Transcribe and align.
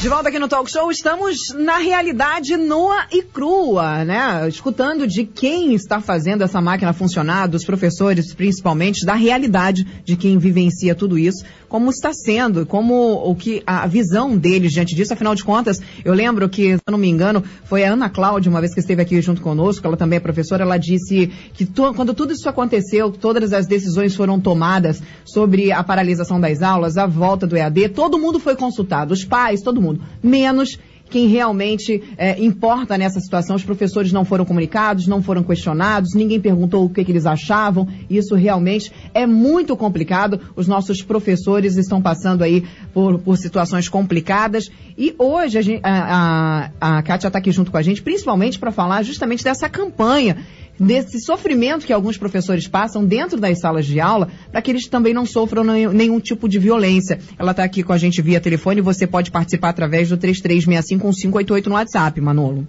De 0.00 0.08
volta 0.08 0.28
aqui 0.28 0.38
no 0.38 0.46
Talk 0.46 0.70
Show, 0.70 0.92
estamos 0.92 1.52
na 1.56 1.78
realidade 1.78 2.56
nua 2.56 3.06
e 3.10 3.20
crua, 3.20 4.04
né? 4.04 4.48
Escutando 4.48 5.08
de 5.08 5.24
quem 5.24 5.74
está 5.74 6.00
fazendo 6.00 6.44
essa 6.44 6.60
máquina 6.60 6.92
funcionar, 6.92 7.48
dos 7.48 7.64
professores 7.64 8.32
principalmente, 8.32 9.04
da 9.04 9.14
realidade 9.14 9.84
de 10.04 10.14
quem 10.16 10.38
vivencia 10.38 10.94
tudo 10.94 11.18
isso, 11.18 11.44
como 11.68 11.90
está 11.90 12.12
sendo, 12.12 12.64
como 12.64 13.14
o 13.28 13.34
que 13.34 13.60
a 13.66 13.88
visão 13.88 14.36
deles 14.36 14.70
diante 14.72 14.94
disso. 14.94 15.12
Afinal 15.12 15.34
de 15.34 15.42
contas, 15.42 15.80
eu 16.04 16.14
lembro 16.14 16.48
que, 16.48 16.76
se 16.76 16.82
eu 16.86 16.92
não 16.92 16.98
me 16.98 17.08
engano, 17.08 17.42
foi 17.64 17.82
a 17.82 17.92
Ana 17.92 18.08
Cláudia, 18.08 18.50
uma 18.50 18.60
vez 18.60 18.72
que 18.72 18.78
esteve 18.78 19.02
aqui 19.02 19.20
junto 19.20 19.42
conosco, 19.42 19.84
ela 19.84 19.96
também 19.96 20.18
é 20.18 20.20
professora, 20.20 20.62
ela 20.62 20.78
disse 20.78 21.26
que 21.54 21.66
quando 21.96 22.14
tudo 22.14 22.32
isso 22.32 22.48
aconteceu, 22.48 23.10
todas 23.10 23.52
as 23.52 23.66
decisões 23.66 24.14
foram 24.14 24.38
tomadas 24.38 25.02
sobre 25.24 25.72
a 25.72 25.82
paralisação 25.82 26.40
das 26.40 26.62
aulas, 26.62 26.96
a 26.96 27.04
volta 27.04 27.48
do 27.48 27.56
EAD, 27.56 27.88
todo 27.88 28.16
mundo 28.16 28.38
foi 28.38 28.54
consultado, 28.54 29.12
os 29.12 29.24
pais, 29.24 29.60
todo 29.60 29.82
mundo 29.82 29.87
mundo, 29.88 30.00
menos 30.22 30.78
quem 31.08 31.26
realmente 31.26 32.02
é, 32.16 32.40
importa 32.42 32.96
nessa 32.96 33.20
situação. 33.20 33.56
Os 33.56 33.64
professores 33.64 34.12
não 34.12 34.24
foram 34.24 34.44
comunicados, 34.44 35.06
não 35.06 35.22
foram 35.22 35.42
questionados, 35.42 36.14
ninguém 36.14 36.40
perguntou 36.40 36.84
o 36.84 36.90
que, 36.90 37.04
que, 37.04 37.12
eles 37.12 37.26
achavam. 37.26 37.88
Isso 38.08 38.34
realmente 38.34 38.92
é 39.14 39.26
muito 39.26 39.76
complicado. 39.76 40.40
Os 40.54 40.66
nossos 40.66 41.02
professores 41.02 41.76
estão 41.76 42.00
passando 42.00 42.42
aí 42.42 42.64
por, 42.92 43.18
por 43.18 43.36
situações 43.36 43.88
complicadas. 43.88 44.70
E 44.96 45.14
hoje 45.18 45.58
a, 45.58 45.62
gente, 45.62 45.80
a, 45.82 46.70
a, 46.80 46.98
a 46.98 47.02
Kátia 47.02 47.28
está 47.28 47.38
aqui 47.38 47.52
junto 47.52 47.70
com 47.70 47.76
a 47.76 47.82
gente, 47.82 48.02
principalmente 48.02 48.58
para 48.58 48.70
falar 48.70 49.02
justamente 49.02 49.42
dessa 49.42 49.68
campanha 49.68 50.36
desse 50.78 51.20
sofrimento 51.20 51.86
que 51.86 51.92
alguns 51.92 52.16
professores 52.16 52.68
passam 52.68 53.04
dentro 53.04 53.38
das 53.40 53.58
salas 53.60 53.86
de 53.86 54.00
aula, 54.00 54.28
para 54.50 54.62
que 54.62 54.70
eles 54.70 54.86
também 54.86 55.12
não 55.12 55.26
sofram 55.26 55.64
nenhum 55.64 56.20
tipo 56.20 56.48
de 56.48 56.58
violência. 56.58 57.18
Ela 57.38 57.50
está 57.50 57.64
aqui 57.64 57.82
com 57.82 57.92
a 57.92 57.98
gente 57.98 58.22
via 58.22 58.40
telefone, 58.40 58.80
você 58.80 59.06
pode 59.06 59.30
participar 59.30 59.70
através 59.70 60.08
do 60.08 60.16
33651588 60.18 61.66
no 61.66 61.74
WhatsApp, 61.74 62.20
Manolo. 62.20 62.66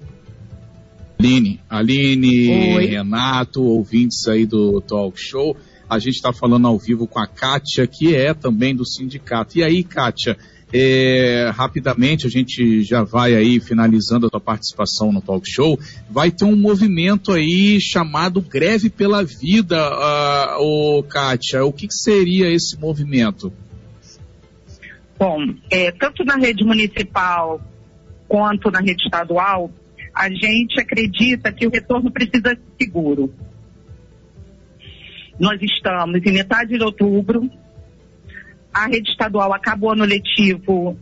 Aline, 1.19 1.59
Aline, 1.69 2.75
Oi. 2.77 2.85
Renato, 2.85 3.61
ouvintes 3.61 4.25
aí 4.27 4.45
do 4.45 4.79
Talk 4.79 5.19
Show. 5.19 5.57
A 5.89 5.99
gente 5.99 6.15
está 6.15 6.31
falando 6.31 6.67
ao 6.67 6.77
vivo 6.77 7.07
com 7.07 7.19
a 7.19 7.27
Kátia, 7.27 7.85
que 7.85 8.15
é 8.15 8.33
também 8.33 8.73
do 8.73 8.85
sindicato. 8.85 9.57
E 9.57 9.63
aí, 9.63 9.83
Kátia, 9.83 10.37
é, 10.71 11.51
rapidamente, 11.53 12.27
a 12.27 12.29
gente 12.29 12.83
já 12.83 13.03
vai 13.03 13.33
aí 13.33 13.59
finalizando 13.59 14.27
a 14.27 14.29
tua 14.29 14.39
participação 14.39 15.11
no 15.11 15.21
talk 15.21 15.49
show. 15.49 15.79
Vai 16.09 16.31
ter 16.31 16.45
um 16.45 16.55
movimento 16.55 17.31
aí 17.31 17.79
chamado 17.81 18.41
Greve 18.41 18.89
pela 18.89 19.23
Vida, 19.23 19.77
uh, 19.77 20.61
ô, 20.61 21.03
Kátia. 21.03 21.65
O 21.65 21.73
que, 21.73 21.87
que 21.87 21.93
seria 21.93 22.51
esse 22.51 22.79
movimento? 22.79 23.51
Bom, 25.17 25.53
é, 25.69 25.91
tanto 25.91 26.23
na 26.23 26.35
rede 26.35 26.63
municipal 26.63 27.59
quanto 28.27 28.69
na 28.69 28.79
rede 28.79 29.03
estadual, 29.03 29.71
a 30.13 30.29
gente 30.29 30.79
acredita 30.79 31.51
que 31.51 31.65
o 31.65 31.71
retorno 31.71 32.11
precisa 32.11 32.49
ser 32.49 32.59
seguro. 32.79 33.33
Nós 35.39 35.59
estamos 35.61 36.21
em 36.23 36.31
metade 36.31 36.77
de 36.77 36.83
outubro, 36.83 37.49
a 38.73 38.85
rede 38.87 39.09
estadual 39.09 39.53
acabou 39.53 39.95
no 39.95 40.05
letivo 40.05 40.97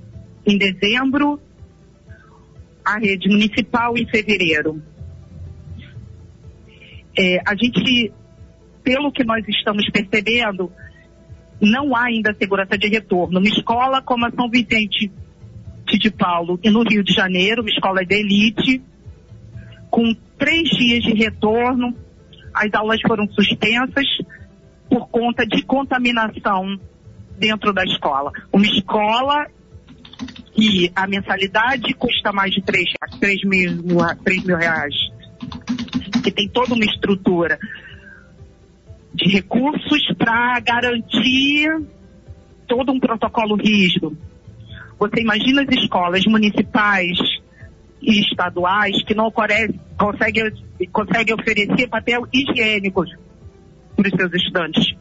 em 0.45 0.57
dezembro, 0.57 1.39
a 2.83 2.97
rede 2.97 3.27
municipal 3.27 3.97
em 3.97 4.07
fevereiro. 4.07 4.81
É, 7.17 7.39
a 7.45 7.55
gente, 7.55 8.11
pelo 8.83 9.11
que 9.11 9.23
nós 9.23 9.45
estamos 9.47 9.89
percebendo, 9.89 10.71
não 11.59 11.95
há 11.95 12.05
ainda 12.05 12.33
segurança 12.33 12.77
de 12.77 12.87
retorno. 12.87 13.39
Uma 13.39 13.47
escola 13.47 14.01
como 14.01 14.25
a 14.25 14.31
São 14.31 14.49
Vicente 14.49 15.11
de 15.99 16.11
Paulo 16.11 16.59
e 16.63 16.69
no 16.69 16.83
Rio 16.83 17.03
de 17.03 17.13
Janeiro, 17.13 17.61
uma 17.61 17.71
escola 17.71 18.05
de 18.05 18.15
elite, 18.15 18.81
com 19.89 20.13
três 20.37 20.69
dias 20.69 21.03
de 21.03 21.13
retorno, 21.13 21.95
as 22.53 22.73
aulas 22.73 23.01
foram 23.01 23.27
suspensas 23.29 24.05
por 24.89 25.07
conta 25.09 25.45
de 25.45 25.63
contaminação 25.63 26.79
dentro 27.37 27.71
da 27.71 27.83
escola. 27.83 28.31
Uma 28.51 28.65
escola 28.65 29.47
que 30.53 30.91
a 30.95 31.07
mensalidade 31.07 31.93
custa 31.93 32.31
mais 32.33 32.51
de 32.51 32.61
3, 32.63 32.83
3, 33.19 33.43
mil, 33.45 33.83
3 34.23 34.43
mil 34.43 34.57
reais, 34.57 34.95
que 36.23 36.31
tem 36.31 36.49
toda 36.49 36.73
uma 36.73 36.83
estrutura 36.83 37.59
de 39.13 39.29
recursos 39.29 40.13
para 40.17 40.59
garantir 40.59 41.69
todo 42.67 42.91
um 42.91 42.99
protocolo 42.99 43.55
rígido. 43.55 44.17
Você 44.99 45.21
imagina 45.21 45.61
as 45.61 45.75
escolas 45.77 46.25
municipais 46.25 47.17
e 48.01 48.19
estaduais 48.19 49.03
que 49.03 49.13
não 49.13 49.31
conseguem, 49.31 50.59
conseguem 50.91 51.35
oferecer 51.35 51.87
papel 51.87 52.27
higiênico 52.33 53.05
para 53.95 54.07
os 54.07 54.15
seus 54.15 54.33
estudantes 54.33 54.97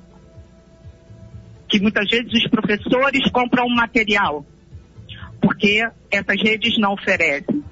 que 1.68 1.80
muitas 1.80 2.08
vezes 2.08 2.32
os 2.32 2.48
professores 2.48 3.28
compram 3.30 3.66
um 3.66 3.74
material, 3.74 4.44
porque 5.40 5.86
essas 6.10 6.40
redes 6.40 6.78
não 6.78 6.94
oferecem. 6.94 7.64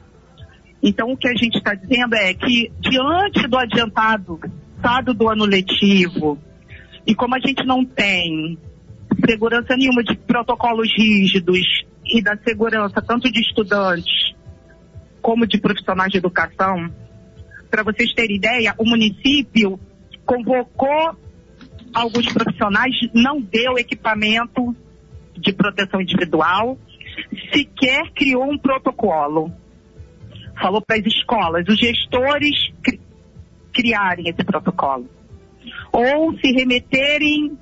Então, 0.82 1.10
o 1.12 1.16
que 1.16 1.28
a 1.28 1.34
gente 1.34 1.56
está 1.56 1.75
dizendo 1.75 2.15
é 2.15 2.34
que, 2.34 2.71
diante 2.81 3.49
do 3.49 3.56
adiantado 3.56 4.38
do 5.16 5.28
ano 5.31 5.47
letivo, 5.47 6.38
e 7.06 7.15
como 7.15 7.34
a 7.34 7.38
gente 7.38 7.65
não 7.66 7.84
tem 7.84 8.59
segurança 9.27 9.77
nenhuma 9.77 10.03
de 10.03 10.16
protocolos 10.16 10.88
rígidos 10.94 11.84
e 12.04 12.22
da 12.22 12.37
segurança 12.37 13.00
tanto 13.00 13.31
de 13.33 13.41
estudantes 13.41 14.34
como 15.22 15.47
de 15.47 15.59
profissionais 15.59 16.10
de 16.12 16.19
educação, 16.19 16.93
para 17.71 17.83
vocês 17.83 18.12
terem 18.12 18.37
ideia, 18.37 18.75
o 18.77 18.84
município 18.84 19.81
convocou 20.27 21.16
alguns 21.94 22.31
profissionais 22.32 22.94
não 23.15 23.41
deu 23.41 23.78
equipamento 23.78 24.75
de 25.37 25.53
proteção 25.53 26.00
individual, 26.00 26.78
sequer 27.53 28.10
criou 28.15 28.50
um 28.50 28.59
protocolo. 28.59 29.53
Falou 30.60 30.81
para 30.81 30.97
as 30.97 31.06
escolas, 31.06 31.66
os 31.69 31.78
gestores 31.78 32.72
cri 32.83 33.00
criarem 33.72 34.28
esse 34.28 34.44
protocolo. 34.44 35.09
Ou 35.91 36.33
se 36.38 36.53
remeterem 36.53 37.59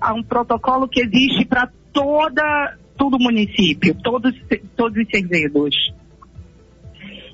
a 0.00 0.14
um 0.14 0.22
protocolo 0.22 0.88
que 0.88 1.00
existe 1.00 1.44
para 1.44 1.68
toda 1.92 2.76
todo 2.96 3.16
o 3.16 3.22
município, 3.22 3.94
todos, 4.02 4.34
todos 4.76 4.98
os 5.02 5.08
servidores. 5.08 5.76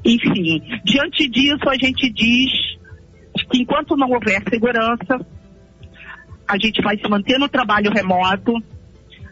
Enfim, 0.04 0.62
diante 0.84 1.28
disso 1.28 1.68
a 1.68 1.74
gente 1.74 2.10
diz 2.10 2.50
que 3.50 3.62
enquanto 3.62 3.96
não 3.96 4.10
houver 4.10 4.42
segurança, 4.48 5.26
a 6.46 6.58
gente 6.58 6.82
vai 6.82 6.96
se 6.96 7.08
manter 7.08 7.38
no 7.38 7.48
trabalho 7.48 7.90
remoto, 7.92 8.52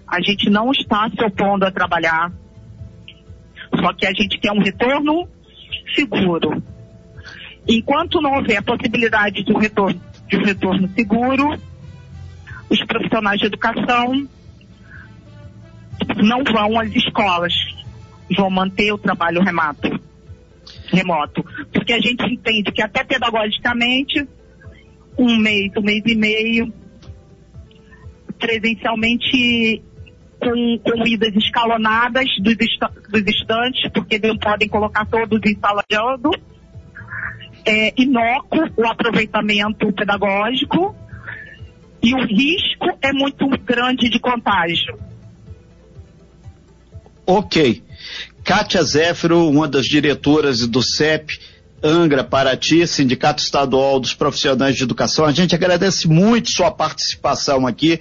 a 0.07 0.21
gente 0.21 0.51
não 0.51 0.71
está 0.73 1.09
se 1.11 1.23
opondo 1.25 1.65
a 1.65 1.71
trabalhar, 1.71 2.33
só 3.81 3.93
que 3.93 4.07
a 4.07 4.13
gente 4.13 4.39
quer 4.39 4.53
um 4.53 4.63
retorno 4.63 5.29
seguro. 5.95 6.63
Enquanto 7.69 8.21
não 8.21 8.35
houver 8.35 8.57
a 8.57 8.63
possibilidade 8.63 9.43
de 9.43 9.53
um 9.53 9.59
retorno, 9.59 10.01
de 10.29 10.37
um 10.37 10.45
retorno 10.45 10.89
seguro, 10.95 11.59
os 12.69 12.85
profissionais 12.85 13.41
de 13.41 13.47
educação 13.47 14.29
não 16.17 16.43
vão 16.45 16.81
às 16.81 16.95
escolas, 16.95 17.55
vão 18.37 18.51
manter 18.51 18.93
o 18.93 18.99
trabalho 18.99 19.43
remoto. 19.43 20.01
remoto. 20.89 21.45
Porque 21.73 21.93
a 21.93 22.01
gente 22.01 22.25
entende 22.25 22.73
que 22.73 22.83
até 22.83 23.05
pedagogicamente, 23.05 24.27
um 25.19 25.37
mês, 25.37 25.71
um 25.77 25.83
mês 25.83 26.03
e 26.07 26.15
meio, 26.15 26.73
presencialmente 28.43 29.81
com, 30.41 30.79
com 30.83 31.07
idas 31.07 31.35
escalonadas 31.37 32.27
dos, 32.41 32.57
dos 33.09 33.35
estantes, 33.35 33.91
porque 33.93 34.19
não 34.19 34.37
podem 34.37 34.69
colocar 34.69 35.07
todos 35.07 35.41
aula. 35.63 35.85
É 37.65 37.95
inócuo 37.97 38.69
o 38.77 38.85
aproveitamento 38.85 39.93
pedagógico 39.93 40.97
e 42.03 42.13
o 42.13 42.27
risco 42.27 42.99
é 43.01 43.13
muito 43.13 43.47
grande 43.65 44.11
de 44.11 44.19
contágio. 44.19 44.99
Ok. 47.25 47.85
Kátia 48.43 48.83
Zéfiro, 48.83 49.49
uma 49.49 49.69
das 49.69 49.87
diretoras 49.87 50.67
do 50.67 50.83
CEP, 50.83 51.39
Angra, 51.83 52.23
Paraty, 52.23 52.87
Sindicato 52.87 53.43
Estadual 53.43 53.99
dos 53.99 54.15
Profissionais 54.15 54.77
de 54.77 54.83
Educação. 54.85 55.25
A 55.25 55.33
gente 55.33 55.55
agradece 55.55 56.07
muito 56.07 56.51
sua 56.51 56.71
participação 56.71 57.67
aqui. 57.67 57.99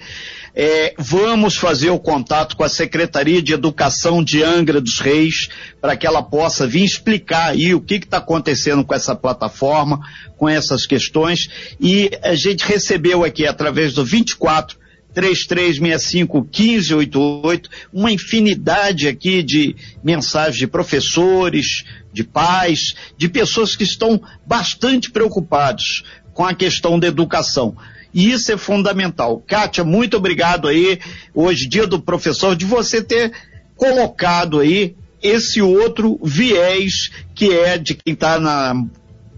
É, 0.54 0.94
vamos 0.98 1.56
fazer 1.56 1.90
o 1.90 1.98
contato 1.98 2.56
com 2.56 2.62
a 2.62 2.68
Secretaria 2.68 3.42
de 3.42 3.54
Educação 3.54 4.22
de 4.22 4.42
Angra 4.42 4.80
dos 4.80 5.00
Reis 5.00 5.48
para 5.80 5.96
que 5.96 6.06
ela 6.06 6.22
possa 6.22 6.66
vir 6.66 6.84
explicar 6.84 7.52
aí 7.52 7.74
o 7.74 7.80
que 7.80 7.94
está 7.94 8.18
acontecendo 8.18 8.84
com 8.84 8.94
essa 8.94 9.16
plataforma, 9.16 10.00
com 10.36 10.48
essas 10.48 10.86
questões. 10.86 11.48
E 11.80 12.10
a 12.22 12.34
gente 12.34 12.66
recebeu 12.66 13.24
aqui 13.24 13.46
através 13.46 13.94
do 13.94 14.04
24 14.04 14.81
3365-1588, 15.14 17.68
uma 17.92 18.10
infinidade 18.10 19.06
aqui 19.06 19.42
de 19.42 19.76
mensagens 20.02 20.56
de 20.56 20.66
professores, 20.66 21.84
de 22.12 22.24
pais, 22.24 22.94
de 23.16 23.28
pessoas 23.28 23.76
que 23.76 23.84
estão 23.84 24.20
bastante 24.46 25.10
preocupados 25.10 26.02
com 26.32 26.44
a 26.44 26.54
questão 26.54 26.98
da 26.98 27.06
educação. 27.06 27.76
E 28.14 28.30
isso 28.30 28.52
é 28.52 28.56
fundamental. 28.56 29.42
Kátia, 29.46 29.84
muito 29.84 30.16
obrigado 30.16 30.68
aí, 30.68 30.98
hoje, 31.34 31.68
dia 31.68 31.86
do 31.86 32.00
professor, 32.00 32.54
de 32.54 32.64
você 32.64 33.02
ter 33.02 33.32
colocado 33.76 34.60
aí 34.60 34.94
esse 35.22 35.62
outro 35.62 36.18
viés 36.22 37.10
que 37.34 37.52
é 37.52 37.78
de 37.78 37.94
quem 37.94 38.12
está 38.12 38.38
na 38.38 38.74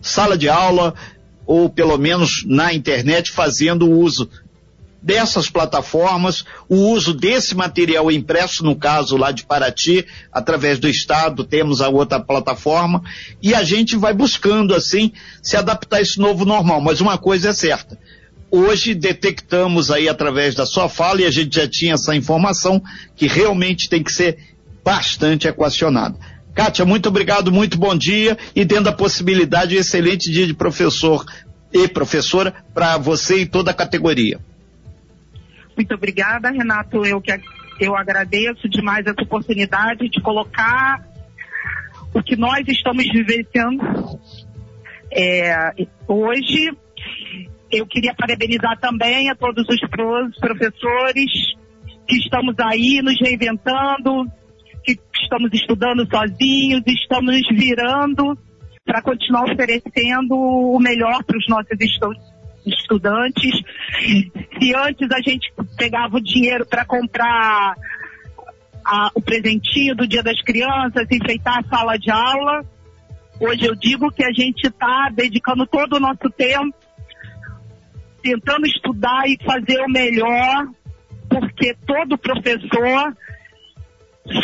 sala 0.00 0.36
de 0.36 0.48
aula 0.48 0.94
ou 1.46 1.68
pelo 1.68 1.98
menos 1.98 2.44
na 2.46 2.72
internet 2.72 3.30
fazendo 3.30 3.90
uso 3.90 4.28
dessas 5.04 5.50
plataformas, 5.50 6.46
o 6.66 6.76
uso 6.76 7.12
desse 7.12 7.54
material 7.54 8.10
impresso, 8.10 8.64
no 8.64 8.74
caso 8.74 9.18
lá 9.18 9.30
de 9.30 9.44
Paraty, 9.44 10.06
através 10.32 10.78
do 10.78 10.88
Estado, 10.88 11.44
temos 11.44 11.82
a 11.82 11.90
outra 11.90 12.18
plataforma, 12.18 13.02
e 13.42 13.54
a 13.54 13.62
gente 13.62 13.96
vai 13.96 14.14
buscando, 14.14 14.74
assim, 14.74 15.12
se 15.42 15.58
adaptar 15.58 15.98
a 15.98 16.00
esse 16.00 16.18
novo 16.18 16.46
normal. 16.46 16.80
Mas 16.80 17.02
uma 17.02 17.18
coisa 17.18 17.50
é 17.50 17.52
certa, 17.52 17.98
hoje 18.50 18.94
detectamos 18.94 19.90
aí 19.90 20.08
através 20.08 20.54
da 20.54 20.64
sua 20.64 20.88
fala, 20.88 21.20
e 21.20 21.26
a 21.26 21.30
gente 21.30 21.54
já 21.54 21.68
tinha 21.68 21.94
essa 21.94 22.16
informação, 22.16 22.82
que 23.14 23.26
realmente 23.26 23.90
tem 23.90 24.02
que 24.02 24.10
ser 24.10 24.38
bastante 24.82 25.46
equacionado. 25.46 26.18
Kátia, 26.54 26.86
muito 26.86 27.10
obrigado, 27.10 27.52
muito 27.52 27.76
bom 27.76 27.94
dia 27.94 28.38
e 28.54 28.64
tendo 28.64 28.88
a 28.88 28.92
possibilidade, 28.92 29.76
um 29.76 29.80
excelente 29.80 30.30
dia 30.30 30.46
de 30.46 30.54
professor 30.54 31.26
e 31.72 31.88
professora 31.88 32.54
para 32.72 32.96
você 32.96 33.40
e 33.40 33.46
toda 33.46 33.72
a 33.72 33.74
categoria. 33.74 34.38
Muito 35.76 35.94
obrigada, 35.94 36.50
Renato. 36.50 37.04
Eu 37.04 37.20
que 37.20 37.32
eu 37.80 37.96
agradeço 37.96 38.68
demais 38.68 39.04
essa 39.06 39.22
oportunidade 39.22 40.08
de 40.08 40.20
colocar 40.20 41.04
o 42.14 42.22
que 42.22 42.36
nós 42.36 42.66
estamos 42.68 43.04
vivenciando 43.12 43.82
é, 45.10 45.72
hoje. 46.06 46.72
Eu 47.70 47.86
queria 47.86 48.14
parabenizar 48.14 48.78
também 48.78 49.28
a 49.30 49.34
todos 49.34 49.64
os 49.68 49.80
professores 50.38 51.30
que 52.06 52.16
estamos 52.16 52.54
aí 52.58 53.00
nos 53.02 53.18
reinventando, 53.20 54.30
que 54.84 54.96
estamos 55.20 55.50
estudando 55.52 56.06
sozinhos, 56.08 56.82
estamos 56.86 57.40
virando 57.50 58.38
para 58.84 59.02
continuar 59.02 59.50
oferecendo 59.50 60.34
o 60.34 60.78
melhor 60.78 61.24
para 61.24 61.38
os 61.38 61.48
nossos 61.48 61.80
estudantes. 61.80 62.33
Se 64.58 64.74
antes 64.74 65.10
a 65.10 65.20
gente 65.20 65.52
pegava 65.76 66.16
o 66.16 66.20
dinheiro 66.20 66.66
para 66.66 66.84
comprar 66.84 67.74
a, 68.84 69.10
o 69.14 69.20
presentinho 69.20 69.94
do 69.94 70.06
Dia 70.06 70.22
das 70.22 70.40
Crianças, 70.42 71.06
enfeitar 71.10 71.58
a 71.58 71.68
sala 71.68 71.98
de 71.98 72.10
aula, 72.10 72.64
hoje 73.40 73.66
eu 73.66 73.74
digo 73.74 74.10
que 74.10 74.24
a 74.24 74.32
gente 74.32 74.66
está 74.66 75.10
dedicando 75.12 75.66
todo 75.66 75.96
o 75.96 76.00
nosso 76.00 76.30
tempo 76.30 76.74
tentando 78.24 78.66
estudar 78.66 79.28
e 79.28 79.36
fazer 79.44 79.78
o 79.82 79.90
melhor, 79.90 80.66
porque 81.28 81.76
todo 81.86 82.16
professor 82.16 83.14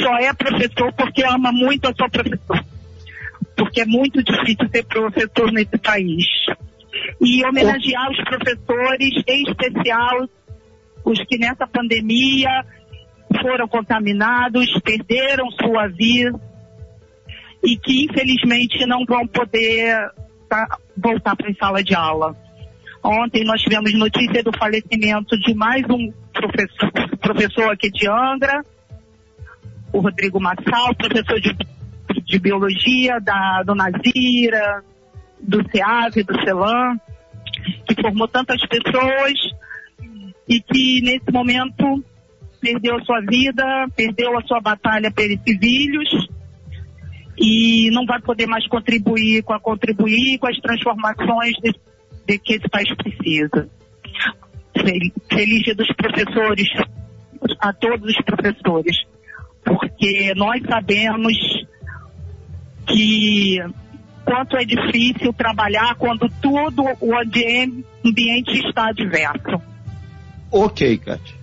só 0.02 0.18
é 0.18 0.32
professor 0.34 0.92
porque 0.92 1.24
ama 1.24 1.50
muito 1.50 1.88
a 1.88 1.94
sua 1.94 2.10
professora. 2.10 2.62
Porque 3.56 3.80
é 3.80 3.86
muito 3.86 4.22
difícil 4.22 4.68
ser 4.70 4.84
professor 4.84 5.50
nesse 5.50 5.78
país. 5.78 6.26
E 7.20 7.44
homenagear 7.44 8.10
os 8.10 8.24
professores, 8.24 9.22
em 9.26 9.42
especial 9.42 10.28
os 11.04 11.22
que 11.24 11.38
nessa 11.38 11.66
pandemia 11.66 12.64
foram 13.42 13.68
contaminados, 13.68 14.66
perderam 14.80 15.50
sua 15.50 15.88
vida 15.88 16.38
e 17.62 17.76
que 17.76 18.04
infelizmente 18.04 18.86
não 18.86 19.04
vão 19.04 19.26
poder 19.26 19.96
tá, 20.48 20.78
voltar 20.96 21.36
para 21.36 21.50
a 21.50 21.54
sala 21.54 21.82
de 21.82 21.94
aula. 21.94 22.34
Ontem 23.02 23.44
nós 23.44 23.60
tivemos 23.62 23.92
notícia 23.94 24.42
do 24.42 24.50
falecimento 24.58 25.38
de 25.38 25.54
mais 25.54 25.82
um 25.88 26.12
professor, 26.32 27.18
professor 27.18 27.72
aqui 27.72 27.90
de 27.90 28.08
Angra, 28.08 28.62
o 29.92 30.00
Rodrigo 30.00 30.40
Massal, 30.40 30.94
professor 30.96 31.40
de, 31.40 31.56
de 32.24 32.38
biologia 32.38 33.18
da 33.20 33.62
do 33.62 33.74
Nazira, 33.74 34.84
do 35.42 35.58
SEAV, 35.70 36.22
do 36.24 36.40
CELAM, 36.44 37.00
que 37.86 38.00
formou 38.00 38.28
tantas 38.28 38.60
pessoas 38.66 39.32
e 40.48 40.60
que 40.60 41.00
nesse 41.02 41.30
momento 41.32 42.04
perdeu 42.60 42.96
a 42.96 43.04
sua 43.04 43.20
vida, 43.20 43.64
perdeu 43.96 44.36
a 44.38 44.42
sua 44.42 44.60
batalha 44.60 45.10
pelos 45.10 45.40
civis 45.42 46.28
e 47.38 47.90
não 47.90 48.04
vai 48.04 48.20
poder 48.20 48.46
mais 48.46 48.66
contribuir 48.68 49.42
com 49.42 49.52
a 49.52 49.60
contribuir 49.60 50.38
com 50.38 50.46
as 50.46 50.58
transformações 50.58 51.54
de, 51.62 51.74
de 52.26 52.38
que 52.38 52.54
esse 52.54 52.68
país 52.68 52.88
precisa. 52.94 53.68
Feliz 55.28 55.62
dia 55.62 55.74
dos 55.74 55.88
professores, 55.92 56.68
a 57.58 57.72
todos 57.72 58.10
os 58.10 58.24
professores 58.24 58.96
porque 59.64 60.32
nós 60.34 60.62
sabemos 60.68 61.34
que 62.86 63.58
quanto 64.24 64.56
é 64.56 64.64
difícil 64.64 65.32
trabalhar 65.32 65.94
quando 65.96 66.28
tudo 66.40 66.82
o 67.00 67.18
ambiente 67.18 68.66
está 68.66 68.88
adverso. 68.88 69.60
Ok, 70.50 70.98
Kátia. 70.98 71.40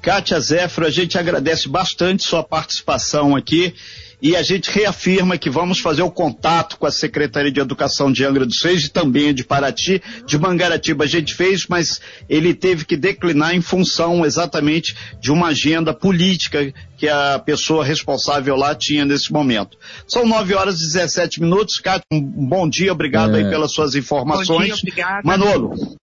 Kátia 0.00 0.40
Zéfiro, 0.40 0.86
a 0.86 0.90
gente 0.90 1.18
agradece 1.18 1.68
bastante 1.68 2.22
sua 2.24 2.42
participação 2.42 3.36
aqui 3.36 3.74
e 4.22 4.36
a 4.36 4.42
gente 4.42 4.70
reafirma 4.70 5.38
que 5.38 5.48
vamos 5.48 5.80
fazer 5.80 6.02
o 6.02 6.10
contato 6.10 6.76
com 6.78 6.86
a 6.86 6.90
Secretaria 6.90 7.50
de 7.50 7.60
Educação 7.60 8.12
de 8.12 8.24
Angra 8.24 8.44
dos 8.44 8.62
Reis 8.62 8.84
e 8.84 8.90
também 8.90 9.32
de 9.34 9.44
Paraty, 9.44 10.02
de 10.26 10.38
Mangaratiba 10.38 11.04
a 11.04 11.06
gente 11.06 11.34
fez, 11.34 11.66
mas 11.66 12.00
ele 12.28 12.54
teve 12.54 12.84
que 12.84 12.96
declinar 12.96 13.54
em 13.54 13.60
função 13.60 14.24
exatamente 14.24 14.96
de 15.20 15.30
uma 15.30 15.48
agenda 15.48 15.94
política 15.94 16.72
que 16.96 17.08
a 17.08 17.38
pessoa 17.38 17.84
responsável 17.84 18.56
lá 18.56 18.74
tinha 18.74 19.04
nesse 19.04 19.32
momento. 19.32 19.78
São 20.06 20.26
9 20.26 20.54
horas 20.54 20.80
e 20.80 20.92
17 20.92 21.40
minutos. 21.40 21.78
Cátia, 21.78 22.04
um 22.12 22.20
bom 22.20 22.68
dia, 22.68 22.92
obrigado 22.92 23.36
é... 23.36 23.38
aí 23.38 23.50
pelas 23.50 23.72
suas 23.72 23.94
informações. 23.94 24.48
Bom 24.48 24.64
dia, 24.64 24.74
obrigado. 24.74 25.24
Manolo. 25.24 25.99